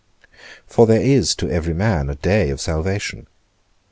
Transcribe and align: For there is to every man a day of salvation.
For 0.65 0.87
there 0.87 0.99
is 0.99 1.35
to 1.35 1.51
every 1.51 1.75
man 1.75 2.09
a 2.09 2.15
day 2.15 2.49
of 2.49 2.59
salvation. 2.59 3.27